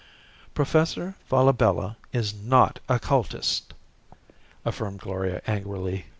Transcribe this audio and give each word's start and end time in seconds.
"Professor 0.55 1.13
Falabella 1.29 1.95
is 2.11 2.33
not 2.33 2.79
a 2.89 2.97
cultist!" 2.97 3.75
affirmed 4.65 4.99
Gloria 4.99 5.43
angrily. 5.45 6.05